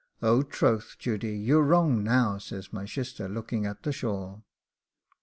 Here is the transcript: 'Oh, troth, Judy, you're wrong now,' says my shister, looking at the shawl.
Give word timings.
'Oh, 0.19 0.41
troth, 0.41 0.95
Judy, 0.97 1.37
you're 1.37 1.61
wrong 1.61 2.03
now,' 2.03 2.39
says 2.39 2.73
my 2.73 2.85
shister, 2.85 3.29
looking 3.29 3.67
at 3.67 3.83
the 3.83 3.91
shawl. 3.93 4.43